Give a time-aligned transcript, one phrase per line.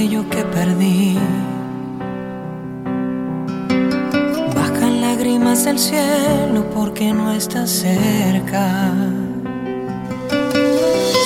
[0.00, 1.18] aquello que perdí.
[4.54, 8.92] Bajan lágrimas del cielo porque no estás cerca.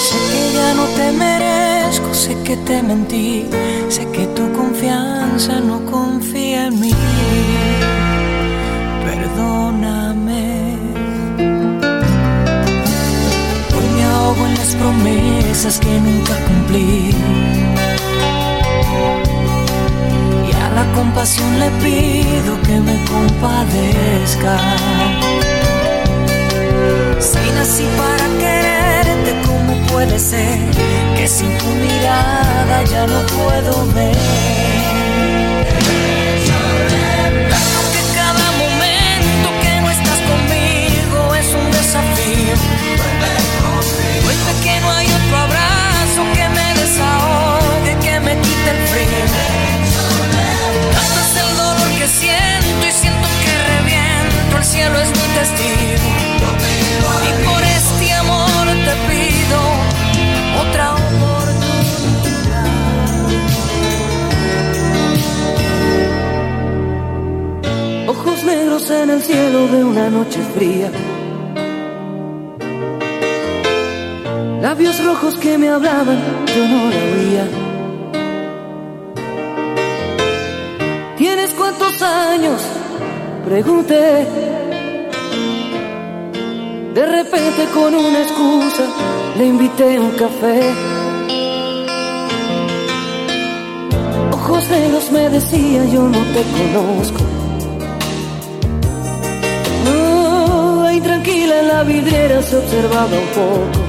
[0.07, 3.47] Sé que ya no te merezco, sé que te mentí,
[3.89, 6.95] sé que tu confianza no confía en mí.
[9.07, 10.46] Perdóname.
[13.77, 17.64] Hoy me ahogo en las promesas que nunca cumplí.
[20.93, 24.59] Compasión le pido que me compadezca.
[27.21, 30.59] Si nací para quererte, ¿cómo puede ser
[31.17, 34.17] que sin tu mirada ya no puedo ver?
[37.95, 42.57] Que cada momento que no estás conmigo es un desafío.
[44.25, 49.73] Vuelve que no hay otro abrazo que me desahogue, que me quite el frío.
[54.75, 56.48] Cielo es mi testigo.
[57.28, 59.61] Y por este amor te pido
[60.64, 62.69] otra oportunidad.
[68.08, 70.91] Ojos negros en el cielo de una noche fría.
[74.61, 76.19] Labios rojos que me hablaban,
[76.55, 77.47] yo no la oía.
[81.17, 82.61] ¿Tienes cuántos años?
[83.45, 84.64] Pregunté.
[86.95, 88.84] De repente con una excusa
[89.37, 90.61] le invité a un café.
[94.33, 97.19] Ojos negros me decía yo no te conozco.
[99.86, 103.80] No, ahí tranquila en la vidriera se observaba un poco.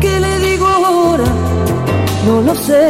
[0.00, 1.24] ¿Qué le digo ahora?
[2.26, 2.88] No lo sé.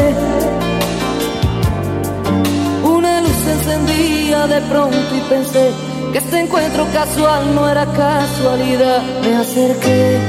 [2.84, 9.02] Una luz se encendía de pronto y pensé que este encuentro casual no era casualidad.
[9.22, 10.20] Me acerqué.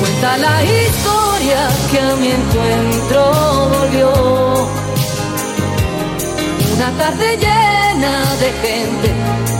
[0.00, 3.20] Cuenta la historia que a mi encuentro
[3.76, 4.10] volvió.
[6.74, 9.08] Una tarde llena de gente,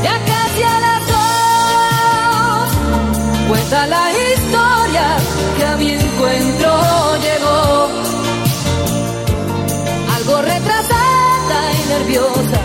[0.02, 2.68] ya casi a las dos.
[3.50, 5.06] Cuenta la historia
[5.58, 6.70] que a mi encuentro
[7.26, 7.88] llegó.
[10.16, 12.60] Algo retrasada y nerviosa,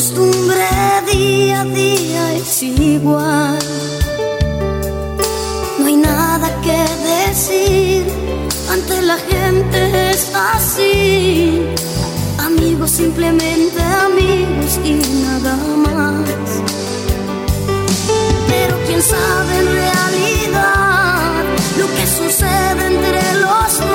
[0.00, 0.66] costumbre,
[1.12, 3.58] día a día es igual.
[5.78, 6.80] No hay nada que
[7.12, 8.06] decir,
[8.70, 11.62] ante la gente es así.
[12.38, 13.78] Amigos, simplemente
[14.08, 14.94] amigos y
[15.26, 15.54] nada
[15.86, 16.48] más.
[18.48, 21.44] Pero quién sabe en realidad
[21.78, 23.89] lo que sucede entre los dos.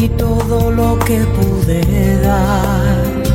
[0.00, 3.29] Di todo lo que pude dar.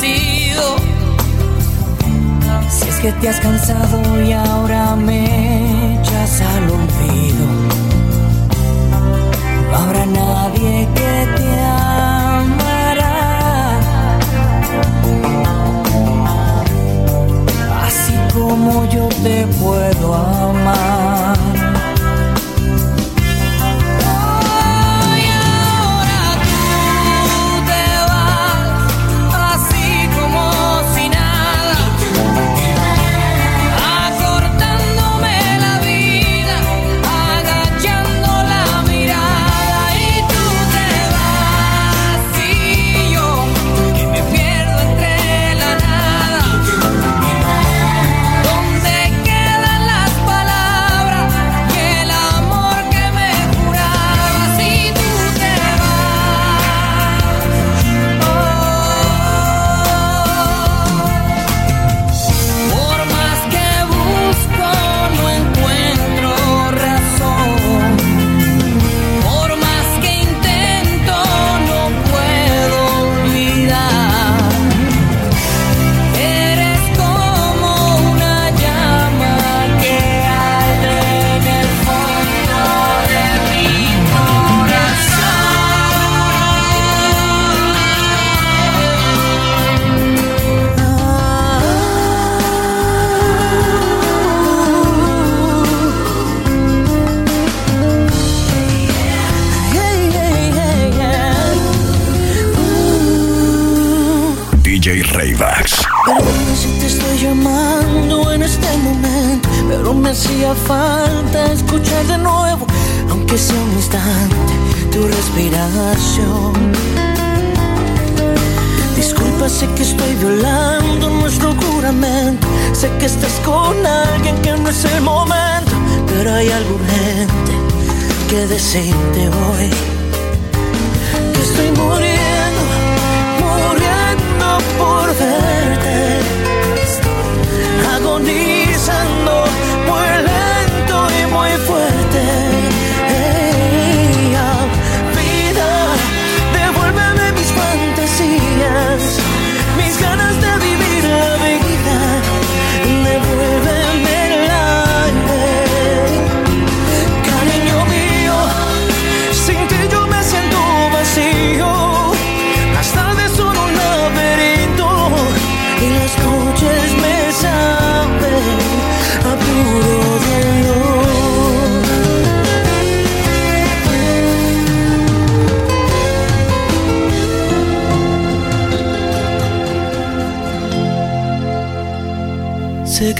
[0.00, 0.06] Si
[2.88, 7.46] es que te has cansado y ahora me echas al olvido,
[9.70, 13.18] no habrá nadie que te amará.
[17.84, 21.49] Así como yo te puedo amar.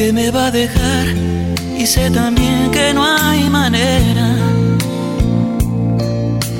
[0.00, 1.08] Que me va a dejar
[1.78, 4.28] y sé también que no hay manera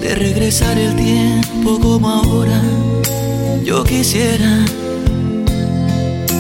[0.03, 2.61] de regresar el tiempo como ahora
[3.65, 4.53] yo quisiera.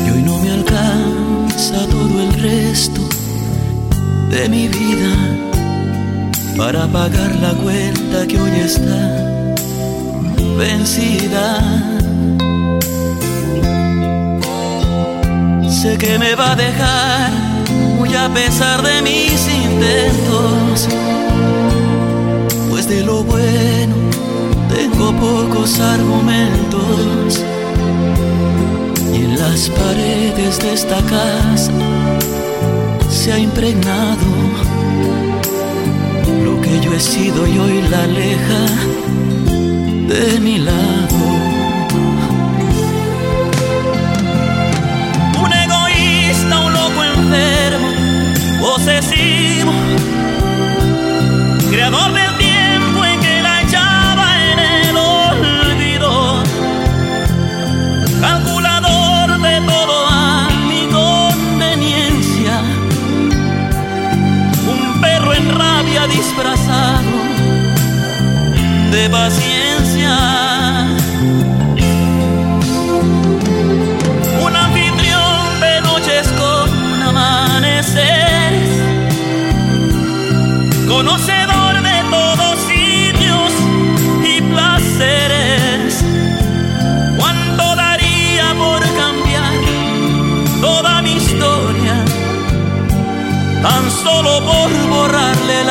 [0.05, 3.01] Y hoy no me alcanza todo el resto
[4.29, 5.13] de mi vida
[6.59, 9.55] para pagar la cuenta que hoy está
[10.59, 11.90] vencida.
[15.81, 17.31] Sé que me va a dejar
[17.97, 20.87] muy a pesar de mis intentos.
[22.69, 23.95] Pues de lo bueno
[24.69, 27.43] tengo pocos argumentos.
[29.11, 31.73] Y en las paredes de esta casa
[33.09, 34.29] se ha impregnado
[36.45, 38.63] lo que yo he sido y hoy la aleja
[40.09, 41.40] de mi lado.
[48.81, 49.73] posesivo,
[51.69, 56.43] creador del tiempo en que la echaba en el olvido,
[58.23, 62.63] calculador de toda mi conveniencia,
[64.67, 67.11] un perro en rabia disfrazado
[68.93, 70.40] de paciencia.
[81.01, 83.53] Conocedor de todos sitios
[84.23, 86.05] y placeres.
[87.17, 89.55] ¿Cuánto daría por cambiar
[90.61, 92.05] toda mi historia?
[93.63, 95.71] Tan solo por borrarle el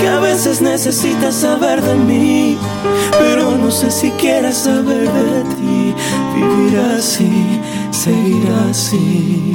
[0.00, 2.58] que a veces necesitas saber de mí,
[3.18, 5.94] pero no sé si quieres saber de ti.
[6.34, 7.60] Vivir así,
[7.90, 9.52] seguir así,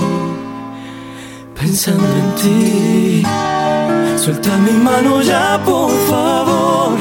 [1.59, 3.23] pensando en ti.
[4.17, 6.97] Suelta mi mano ya, por favor.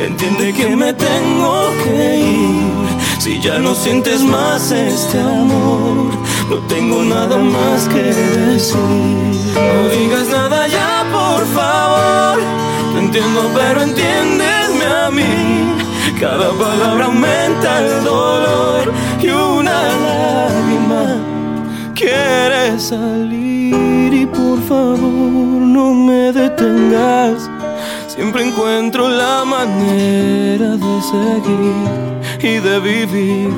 [0.00, 2.88] Entiende que me tengo que ir.
[3.18, 6.12] Si ya no sientes más este amor,
[6.48, 8.78] no tengo nada más que decir.
[9.54, 10.97] No digas nada ya,
[11.38, 12.38] por favor.
[12.92, 15.32] Te entiendo, pero entiéndeme a mí.
[16.20, 21.04] Cada palabra aumenta el dolor y una lágrima
[21.94, 27.48] quiere salir y por favor no me detengas.
[28.08, 31.86] Siempre encuentro la manera de seguir
[32.40, 33.50] y de vivir,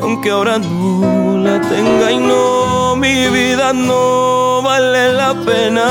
[0.00, 5.86] aunque ahora no la tenga y no, mi vida no vale la pena.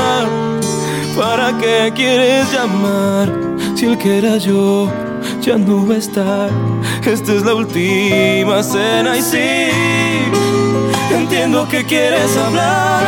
[1.20, 3.30] ¿Para qué quieres llamar
[3.74, 4.90] si el que era yo
[5.42, 6.50] ya no va a estar?
[7.04, 9.68] Esta es la última cena y sí,
[11.14, 13.02] entiendo que quieres hablar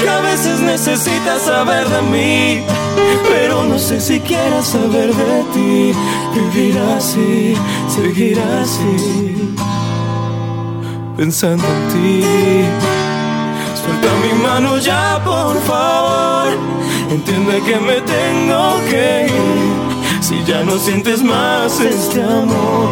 [0.00, 2.64] que a veces necesitas saber de mí,
[3.30, 5.92] pero no sé si quieras saber de ti.
[6.36, 7.54] Vivir así,
[7.88, 9.56] seguir así,
[11.16, 12.95] pensando en ti.
[13.86, 16.48] Suelta mi mano ya, por favor.
[17.08, 20.22] Entiende que me tengo que ir.
[20.22, 22.90] Si ya no sientes más este amor,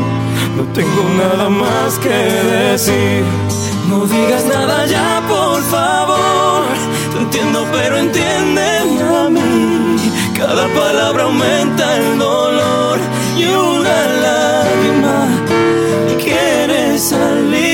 [0.57, 2.17] no tengo nada más que
[2.59, 3.25] decir.
[3.89, 6.65] No digas nada ya, por favor.
[7.13, 9.97] Te entiendo, pero entiéndeme a mí.
[10.39, 12.99] Cada palabra aumenta el dolor
[13.37, 15.27] y una lágrima
[16.23, 17.74] quiere salir.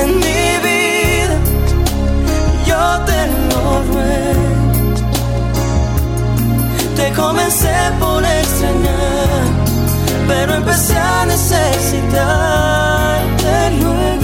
[0.00, 1.36] en mi vida,
[2.70, 4.46] yo te lo ruego.
[6.96, 9.44] Te comencé por extrañar,
[10.28, 13.50] pero empecé a necesitarte
[13.80, 14.23] luego.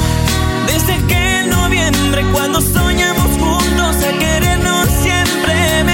[1.91, 5.90] Noviembre cuando soñamos juntos a querernos siempre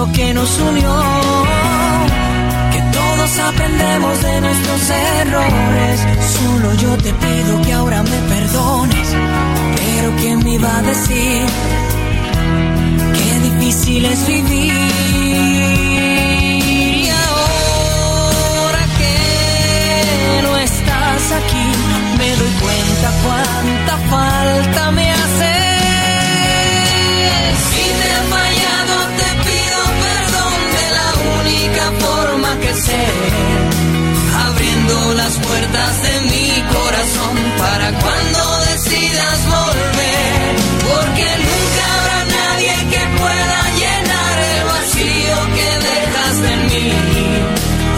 [0.00, 0.92] lo que nos unió.
[2.72, 5.96] Que todos aprendemos de nuestros errores.
[6.36, 9.08] Solo yo te pido que ahora me perdones.
[9.80, 11.42] Pero ¿quién me iba a decir?
[13.16, 14.72] Qué difícil es vivir.
[17.04, 19.16] Y ahora que
[20.44, 21.66] no estás aquí,
[22.18, 25.09] me doy cuenta cuánta falta me
[37.60, 38.40] para cuando
[38.72, 40.54] decidas volver,
[40.88, 46.88] porque nunca habrá nadie que pueda llenar el vacío que dejaste en mí.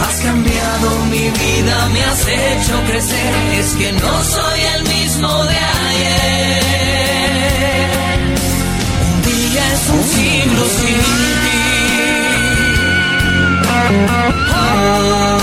[0.05, 5.57] Has cambiado mi vida, me has hecho crecer, es que no soy el mismo de
[5.87, 6.63] ayer.
[9.07, 11.01] Un día es un siglo sin
[11.43, 11.61] ti.
[14.55, 15.42] Oh,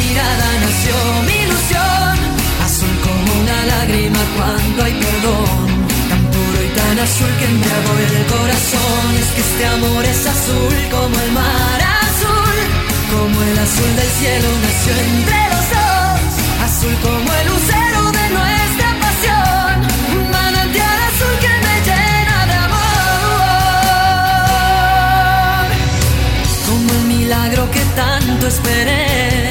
[0.11, 0.95] mirada nació
[1.27, 2.13] mi ilusión,
[2.65, 5.67] azul como una lágrima cuando hay perdón,
[6.09, 9.05] tan puro y tan azul que embriagó el corazón.
[9.21, 12.57] Es que este amor es azul como el mar azul,
[13.13, 16.19] como el azul del cielo nació entre los dos,
[16.67, 19.73] azul como el lucero de nuestra pasión,
[20.15, 22.91] un manantial azul que me llena de amor,
[26.67, 29.50] como el milagro que tanto esperé.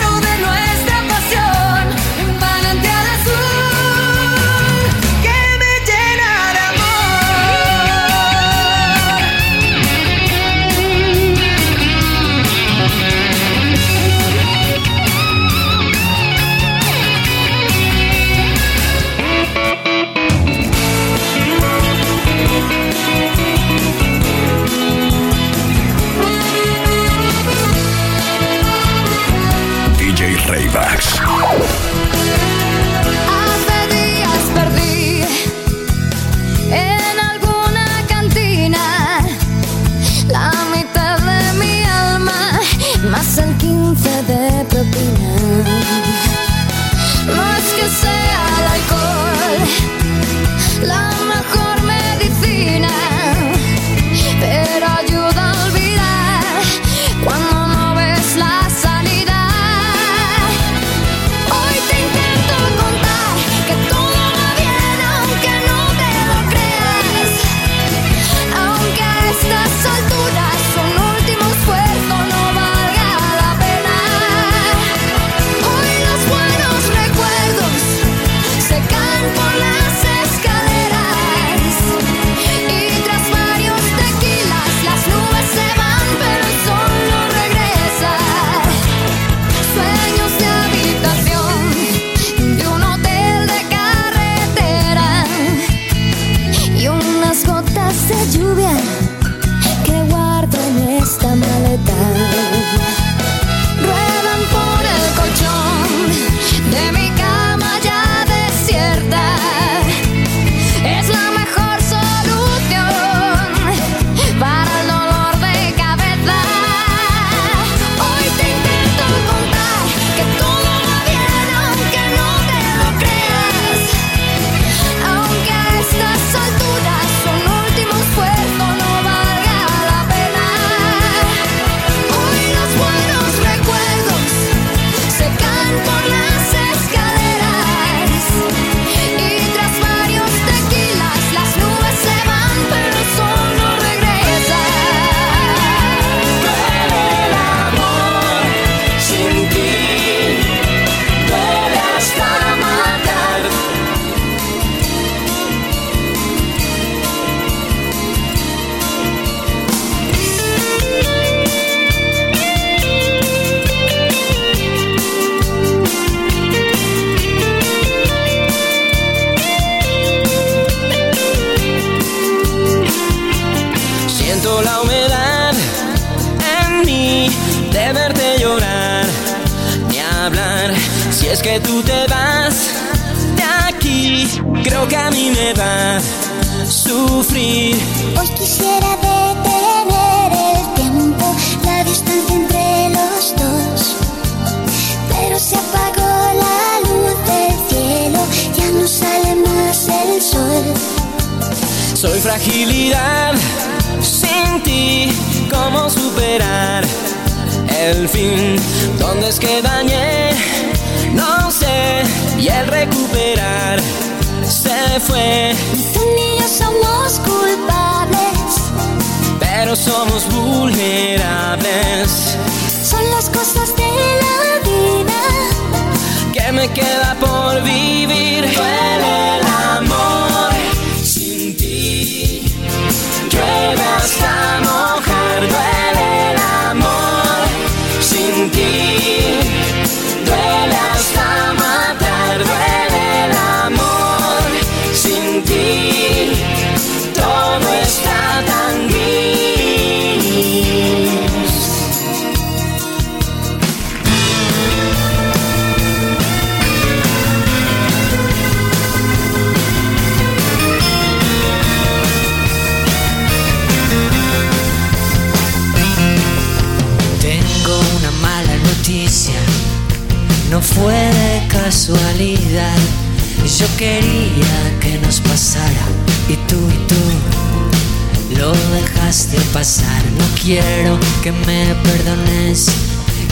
[273.61, 275.85] Yo quería que nos pasara
[276.27, 280.03] y tú y tú lo dejaste pasar.
[280.17, 282.65] No quiero que me perdones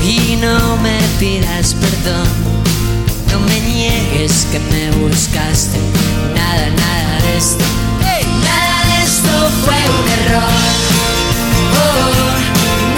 [0.04, 2.28] y no me pidas perdón.
[3.32, 5.80] No me niegues que me buscaste.
[6.36, 7.66] Nada, nada de esto.
[8.00, 9.34] Nada de esto
[9.66, 10.62] fue un error.
[11.74, 12.14] Oh,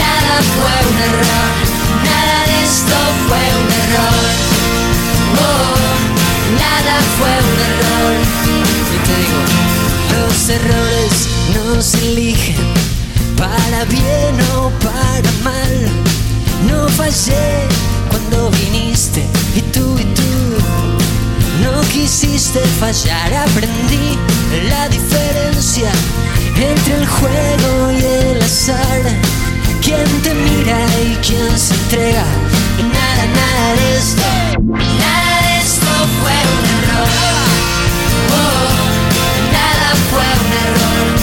[0.04, 1.52] nada fue un error,
[2.04, 2.98] nada de esto
[3.30, 4.41] fue un error.
[6.64, 8.14] Nada fue un error.
[8.96, 9.42] Y te digo,
[10.14, 11.16] los errores
[11.56, 12.62] no se eligen
[13.38, 15.74] para bien o para mal.
[16.70, 17.68] No fallé
[18.10, 19.22] cuando viniste
[19.56, 20.32] y tú y tú
[21.64, 24.18] no quisiste fallar, aprendí
[24.70, 25.92] la diferencia
[26.56, 29.02] entre el juego y el azar.
[29.82, 32.26] Quién te mira y quién se entrega.
[32.78, 34.24] Nada, nada de esto,
[40.12, 41.21] nada fue un error,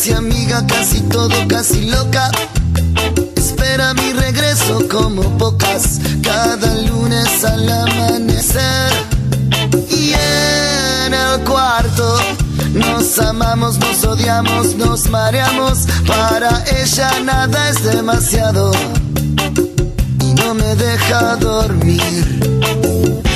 [0.00, 2.30] casi amiga, casi todo, casi loca.
[3.36, 8.92] Espera mi regreso como pocas, cada lunes al amanecer.
[9.90, 12.18] Y en el cuarto
[12.72, 15.80] nos amamos, nos odiamos, nos mareamos.
[16.06, 18.72] Para ella nada es demasiado
[20.22, 22.40] y no me deja dormir.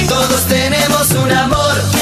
[0.09, 1.94] Todos tenemos un amor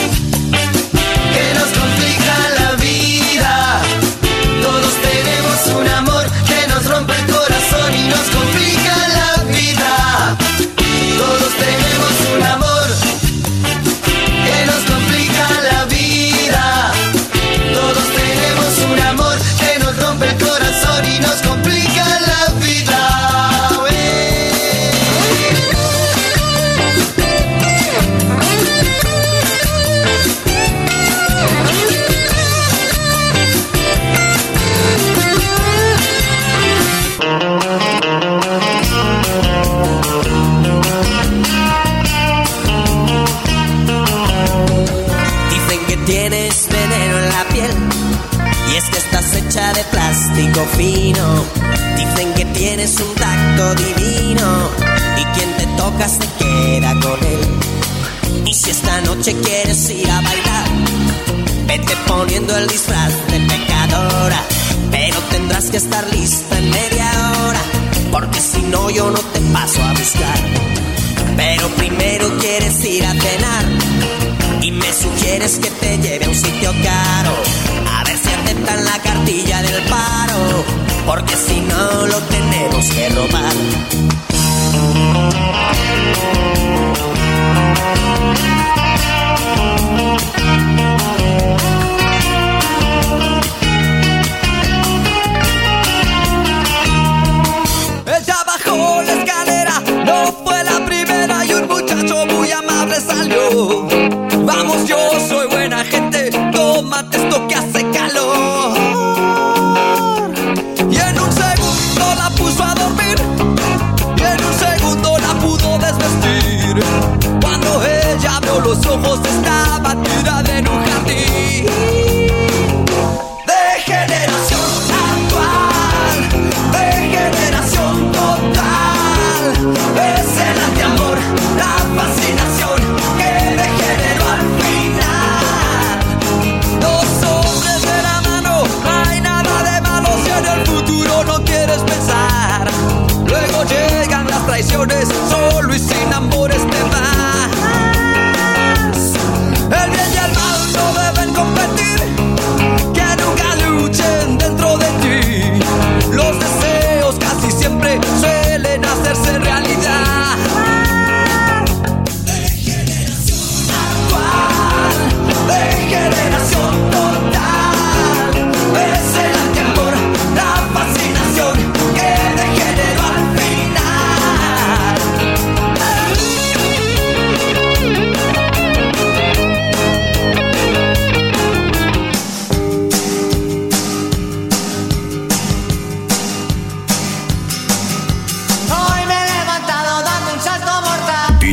[50.33, 51.47] plástico.
[51.97, 54.71] Dicen que tienes un tacto divino
[55.17, 58.47] y quien te toca se queda con él.
[58.47, 60.69] Y si esta noche quieres ir a bailar,
[61.67, 64.43] vete poniendo el disfraz de pecadora.
[64.91, 67.11] Pero tendrás que estar lista en media
[67.45, 67.61] hora,
[68.11, 70.39] porque si no yo no te paso a buscar.
[71.37, 73.65] Pero primero quieres ir a cenar
[74.61, 77.82] y me sugieres que te lleve a un sitio caro
[78.65, 80.65] la cartilla del paro,
[81.07, 83.53] porque si no lo tenemos que robar.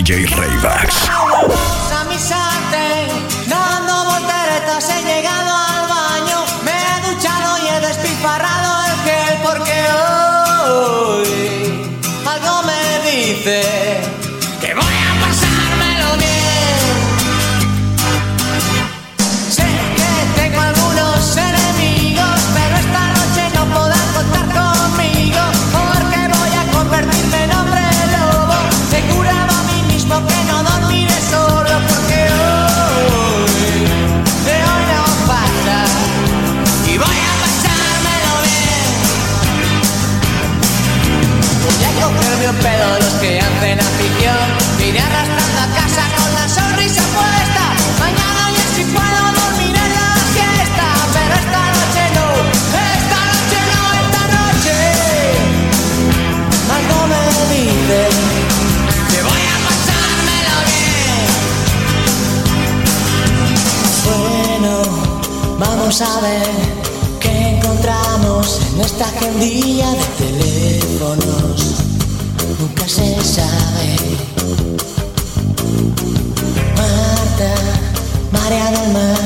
[0.10, 1.99] DJ Rayvax.
[66.00, 66.48] saber
[67.20, 71.76] qué encontramos en nuestra agendilla de teléfonos.
[72.58, 73.98] Nunca se sabe.
[76.78, 77.54] Marta,
[78.32, 79.19] María del Mar.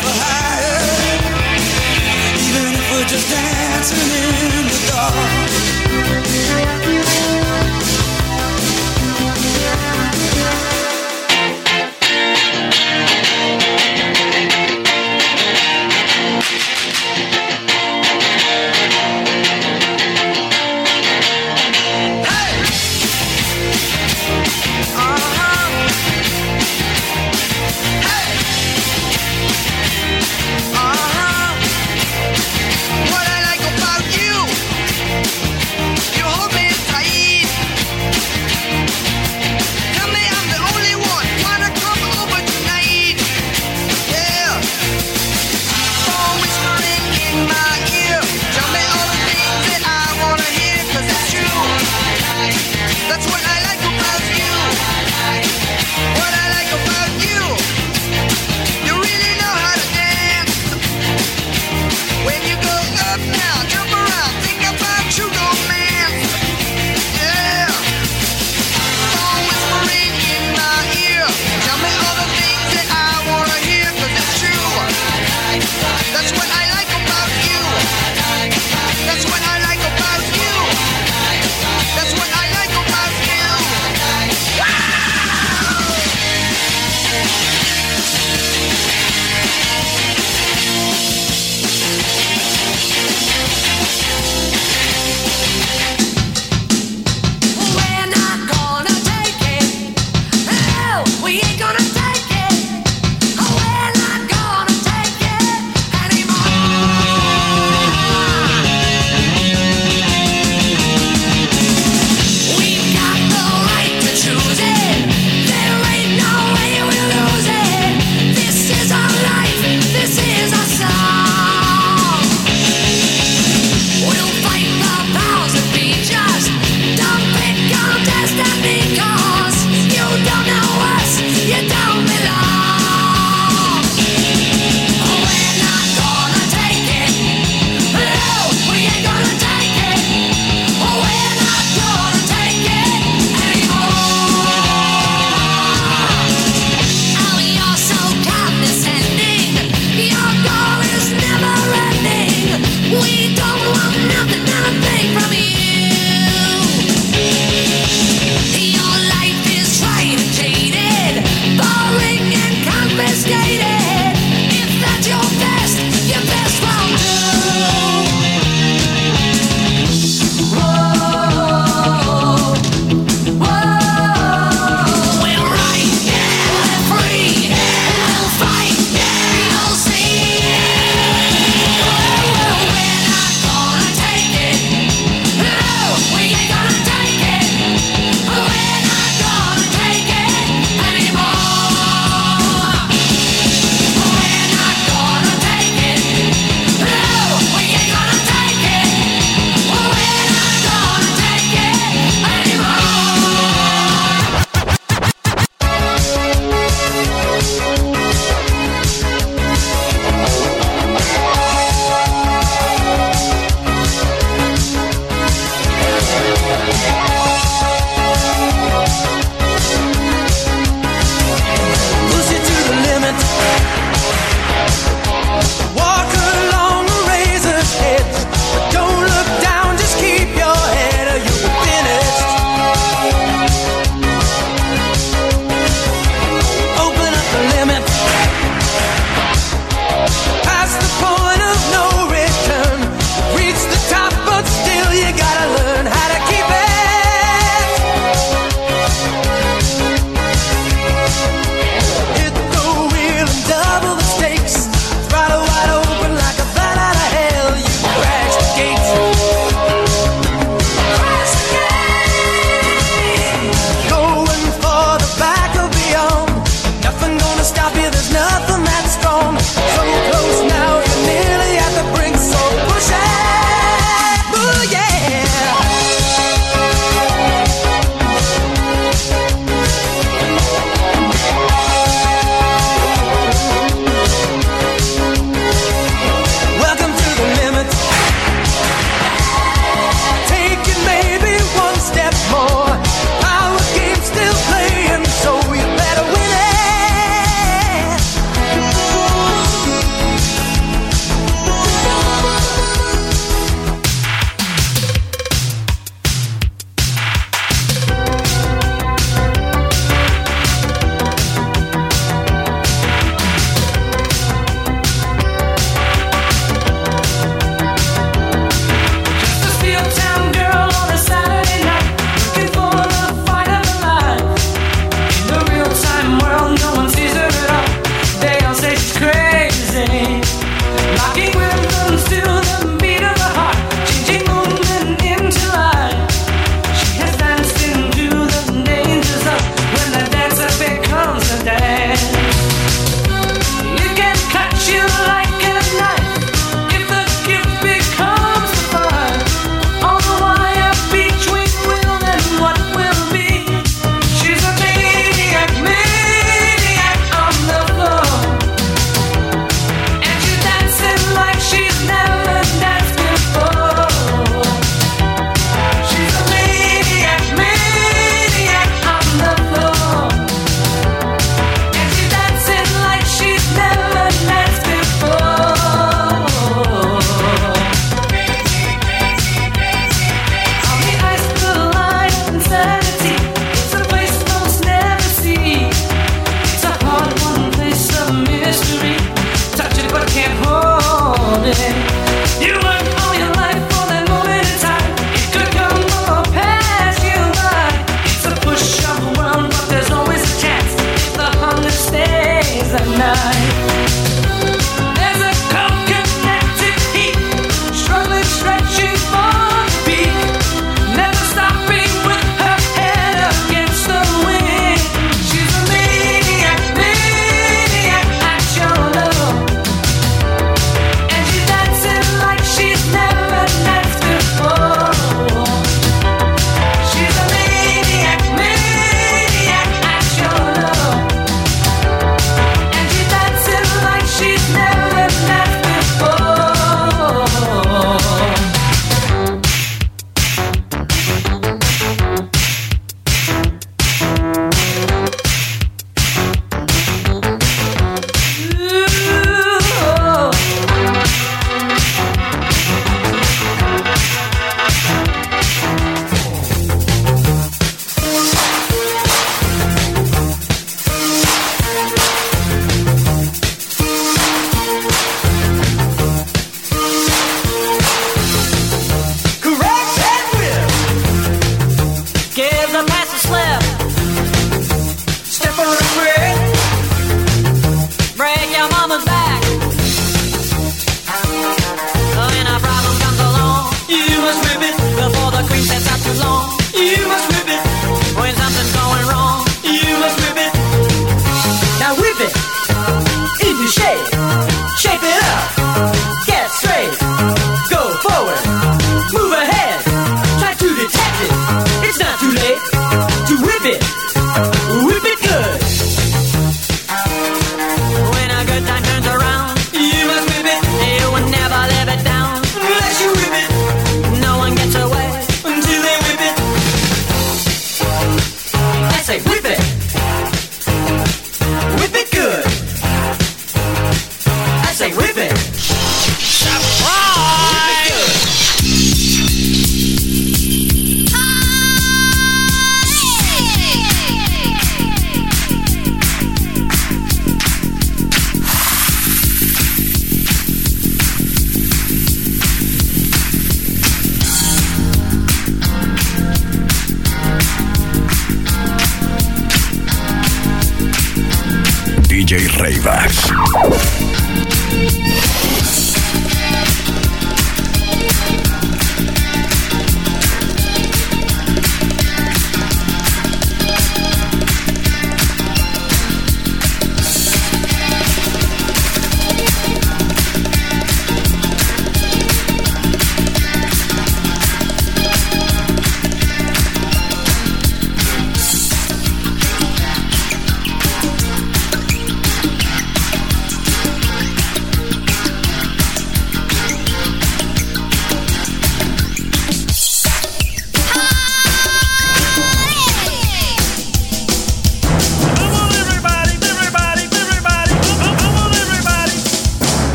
[0.00, 0.08] for
[2.38, 4.61] even if we're just dancing in.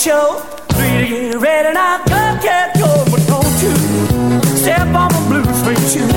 [0.00, 0.40] Show,
[0.72, 1.98] three to get ready now.
[2.08, 3.74] Go, get go, but don't you
[4.56, 6.08] step on my blue suede shoe.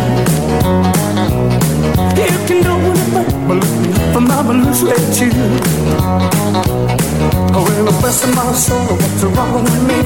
[2.15, 3.63] You can do anything up
[4.13, 5.35] for my blue suede shoe.
[7.51, 9.99] Oh, well, the best of my soul, what's wrong with me?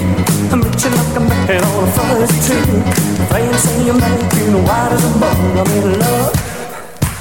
[0.52, 2.82] I'm reaching like a man on a fuzzy tree.
[3.30, 5.58] Playing, saying, man, you know, white as a bone.
[5.60, 6.34] I'm in love.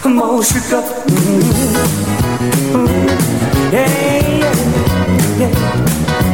[0.07, 0.85] I'm all shook up.
[1.05, 1.77] Mm-hmm.
[2.77, 3.75] Mm-hmm.
[3.75, 3.89] Yeah,
[4.41, 5.96] yeah, yeah.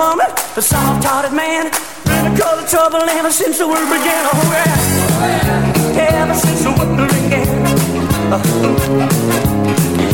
[0.00, 0.26] woman,
[0.56, 1.70] a soft-hearted man,
[2.06, 4.22] been a cause of trouble ever since the world began.
[4.32, 7.48] Oh yeah, ever since the world began.
[8.32, 8.40] Uh,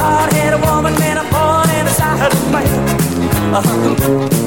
[0.03, 2.67] hard-headed woman, man, a born and a side man.
[3.55, 4.46] Uh,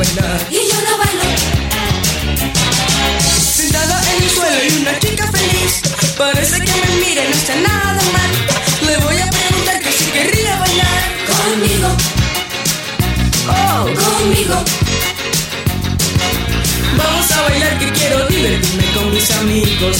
[0.00, 1.22] Y yo no bailo.
[3.38, 5.82] Sentada en el suelo y una chica feliz.
[6.16, 8.30] Parece que me mira y no está nada mal.
[8.86, 11.02] Le voy a preguntar que si querría bailar.
[11.28, 11.88] Conmigo.
[13.46, 14.64] Oh, conmigo.
[16.96, 19.98] Vamos a bailar que quiero divertirme con mis amigos.